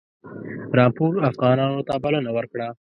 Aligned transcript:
رامپور 0.77 1.11
افغانانو 1.29 1.79
ته 1.87 1.93
بلنه 2.03 2.31
ورکړه. 2.37 2.67